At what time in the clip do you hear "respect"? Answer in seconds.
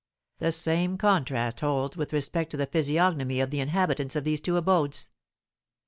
2.11-2.49